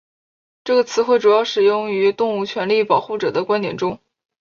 [0.63, 3.99] 这个词汇主要使用于动物权利保护者的观点中。